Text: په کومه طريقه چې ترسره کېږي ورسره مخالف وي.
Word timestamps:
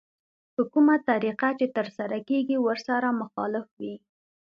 په 0.55 0.61
کومه 0.73 0.95
طريقه 1.09 1.47
چې 1.59 1.65
ترسره 1.77 2.17
کېږي 2.29 2.57
ورسره 2.59 3.07
مخالف 3.21 3.65
وي. 3.79 3.95